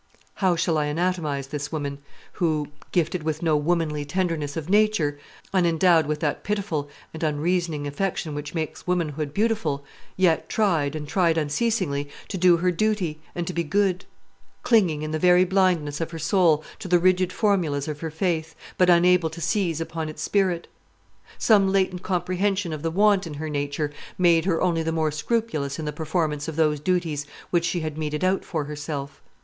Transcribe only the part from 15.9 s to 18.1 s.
of her soul, to the rigid formulas of her